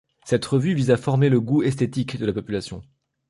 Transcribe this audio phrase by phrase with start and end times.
[0.25, 2.81] Cette revue vise à former le goût esthétique de la population.